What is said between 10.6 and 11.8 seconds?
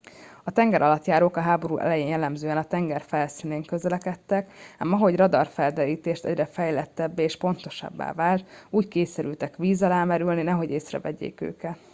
észrevegyék őket